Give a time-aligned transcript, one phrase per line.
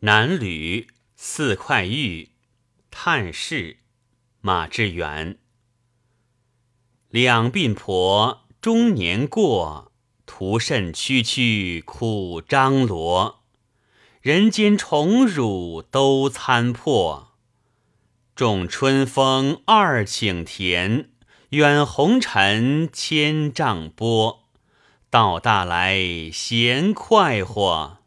[0.00, 2.28] 南吕四块玉，
[2.90, 3.78] 探视
[4.42, 5.38] 马致远。
[7.08, 9.90] 两鬓婆中年过，
[10.26, 13.42] 徒甚区区苦张罗。
[14.20, 17.32] 人间宠辱都参破，
[18.34, 21.08] 种春风二顷田，
[21.50, 24.44] 远红尘千丈波。
[25.08, 28.02] 到大来闲快活。